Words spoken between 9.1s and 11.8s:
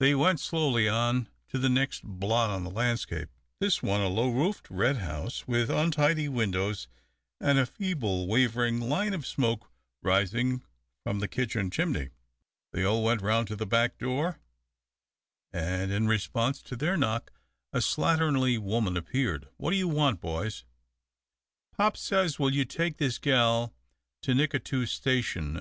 of smoke rising from the kitchen